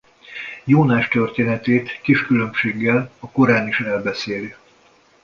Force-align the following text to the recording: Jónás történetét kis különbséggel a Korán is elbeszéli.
Jónás 0.63 1.07
történetét 1.07 2.01
kis 2.01 2.21
különbséggel 2.25 3.11
a 3.19 3.29
Korán 3.31 3.67
is 3.67 3.79
elbeszéli. 3.79 4.55